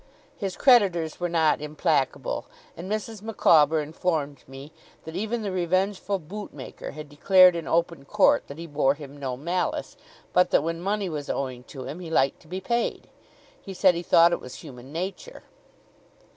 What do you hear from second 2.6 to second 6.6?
and Mrs. Micawber informed me that even the revengeful boot